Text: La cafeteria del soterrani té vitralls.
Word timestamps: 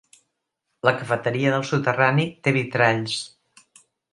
La 0.87 0.93
cafeteria 1.01 1.51
del 1.57 1.67
soterrani 1.73 2.27
té 2.47 2.55
vitralls. 2.59 3.21